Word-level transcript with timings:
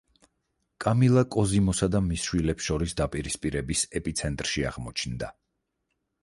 კამილა 0.85 1.23
კოზიმოსა 1.35 1.89
და 1.95 2.01
მის 2.05 2.23
შვილებს 2.29 2.71
შორის 2.71 2.97
დაპირისპირების 3.03 3.85
ეპიცენტრში 4.01 4.65
აღმოჩნდა. 4.73 5.31